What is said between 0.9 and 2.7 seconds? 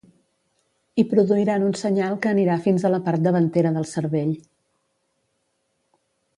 I produiran un senyal que anirà